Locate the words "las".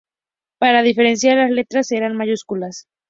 1.37-1.51